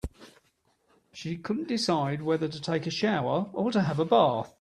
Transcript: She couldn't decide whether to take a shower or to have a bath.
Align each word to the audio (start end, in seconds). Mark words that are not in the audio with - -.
She 1.13 1.37
couldn't 1.37 1.67
decide 1.67 2.23
whether 2.23 2.47
to 2.47 2.59
take 2.59 2.87
a 2.87 2.89
shower 2.89 3.51
or 3.53 3.71
to 3.71 3.81
have 3.83 3.99
a 3.99 4.05
bath. 4.05 4.49